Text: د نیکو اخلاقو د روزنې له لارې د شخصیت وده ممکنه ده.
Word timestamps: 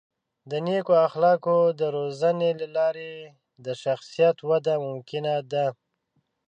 د 0.51 0.53
نیکو 0.65 0.93
اخلاقو 1.07 1.57
د 1.79 1.81
روزنې 1.97 2.51
له 2.59 2.67
لارې 2.77 3.13
د 3.65 3.67
شخصیت 3.83 4.37
وده 4.49 4.73
ممکنه 4.87 5.33
ده. 5.51 5.67